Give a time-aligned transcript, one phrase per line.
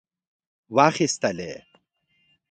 [0.75, 1.53] واخیستلې.